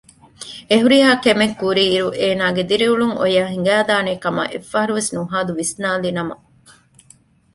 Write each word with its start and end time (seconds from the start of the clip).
އެހުރިހާ 0.69 1.09
ކެމެއްކުރިއިރު 1.23 2.07
އޭނާގެ 2.21 2.63
ދިރިއުޅުން 2.69 3.13
އޮޔާ 3.19 3.43
ހިނގައިދާނޭކަމަށް 3.53 4.51
އެއްފަހަރުވެސް 4.51 5.11
ނުހާދު 5.15 5.51
ވިސްނާލިނަމަ 5.59 6.35